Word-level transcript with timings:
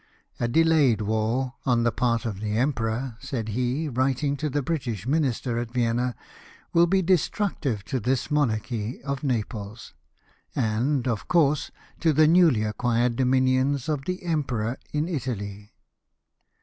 "A 0.39 0.47
delayed 0.47 1.01
war, 1.01 1.53
on 1.63 1.83
the 1.83 1.91
part 1.91 2.25
of 2.25 2.39
the 2.39 2.57
emperor;" 2.57 3.15
said 3.19 3.49
he, 3.49 3.87
writing 3.87 4.35
to 4.37 4.49
the 4.49 4.63
British 4.63 5.05
minister 5.05 5.59
at 5.59 5.69
Vienna," 5.71 6.15
will 6.73 6.87
be 6.87 7.03
destructive 7.03 7.85
to 7.85 7.99
this 7.99 8.31
monarchy 8.31 8.99
of 9.03 9.23
Naples, 9.23 9.93
and, 10.55 11.07
of 11.07 11.27
course, 11.27 11.69
to 11.99 12.13
the 12.13 12.25
newly 12.27 12.63
acquired 12.63 13.15
dominions 13.15 13.87
of 13.87 14.05
the 14.05 14.23
emperor 14.23 14.79
in 14.91 15.07
Italy. 15.07 15.71